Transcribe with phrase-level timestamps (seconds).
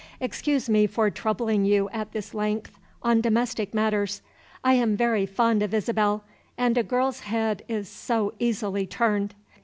[0.19, 2.71] Excuse me for troubling you at this length
[3.03, 4.23] on domestic matters.
[4.63, 6.23] I am very fond of Isabel;
[6.57, 9.35] and a girl's head is so easily turned.